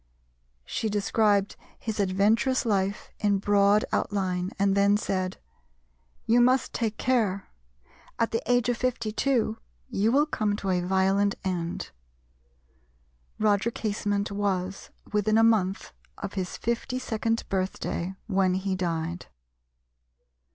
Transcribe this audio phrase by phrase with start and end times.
[0.65, 5.37] She described his adventurous life in broad outline, and then said,
[6.25, 7.51] "You must take care:
[8.17, 9.59] at the age of 52
[9.91, 11.91] you will come to a violent end."
[13.37, 19.27] Roger Casement was within a month of his fifty second birthday when he died.